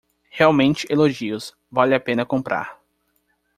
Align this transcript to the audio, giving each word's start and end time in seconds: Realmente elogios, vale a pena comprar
Realmente 0.31 0.87
elogios, 0.91 1.55
vale 1.69 1.93
a 1.93 1.99
pena 2.03 2.25
comprar 2.25 2.81